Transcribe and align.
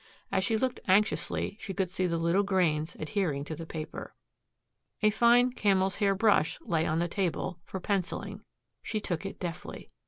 As 0.31 0.43
she 0.43 0.57
looked 0.57 0.79
anxiously 0.87 1.57
she 1.61 1.75
could 1.75 1.91
see 1.91 2.07
the 2.07 2.17
little 2.17 2.41
grains 2.41 2.95
adhering 2.99 3.43
to 3.45 3.55
the 3.55 3.67
paper. 3.67 4.15
A 5.03 5.11
fine 5.11 5.51
camel's 5.51 5.97
hair 5.97 6.15
brush 6.15 6.59
lay 6.61 6.87
on 6.87 6.97
the 6.97 7.07
table, 7.07 7.59
for 7.65 7.79
penciling. 7.79 8.41
She 8.81 8.99
took 8.99 9.27
it 9.27 9.39
deftly. 9.39 9.91